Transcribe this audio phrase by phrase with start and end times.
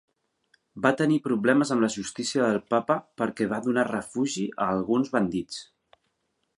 [0.85, 5.63] Va tenir problemes amb la justícia del Papa perquè va donar refugi a alguns bandits.